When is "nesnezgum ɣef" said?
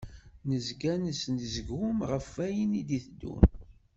1.03-2.27